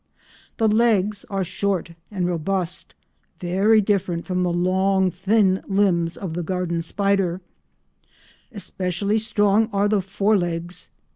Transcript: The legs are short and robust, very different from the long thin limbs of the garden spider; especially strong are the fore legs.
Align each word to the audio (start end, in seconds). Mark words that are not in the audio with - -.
The 0.57 0.67
legs 0.67 1.25
are 1.29 1.43
short 1.43 1.91
and 2.09 2.25
robust, 2.27 2.95
very 3.39 3.81
different 3.81 4.25
from 4.25 4.41
the 4.41 4.51
long 4.51 5.11
thin 5.11 5.61
limbs 5.67 6.17
of 6.17 6.33
the 6.33 6.41
garden 6.41 6.81
spider; 6.81 7.39
especially 8.51 9.19
strong 9.19 9.69
are 9.71 9.87
the 9.87 10.01
fore 10.01 10.39
legs. 10.39 10.89